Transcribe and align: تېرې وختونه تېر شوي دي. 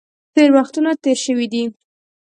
تېرې 0.33 0.51
وختونه 0.57 0.89
تېر 1.03 1.17
شوي 1.25 1.47
دي. 1.53 1.63